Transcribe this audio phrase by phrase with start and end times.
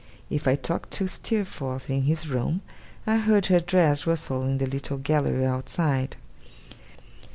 [0.31, 2.61] If I talked to Steerforth in his room,
[3.05, 6.15] I heard her dress rustle in the little gallery outside.